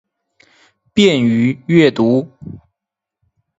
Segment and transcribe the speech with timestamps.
[0.93, 2.27] 便于阅读